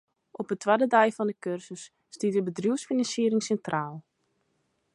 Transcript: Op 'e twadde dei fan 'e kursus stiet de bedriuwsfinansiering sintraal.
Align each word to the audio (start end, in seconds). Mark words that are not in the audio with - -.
Op 0.41 0.47
'e 0.51 0.55
twadde 0.63 0.87
dei 0.93 1.09
fan 1.15 1.31
'e 1.31 1.35
kursus 1.45 1.83
stiet 2.15 2.35
de 2.35 2.41
bedriuwsfinansiering 2.47 3.41
sintraal. 3.45 3.95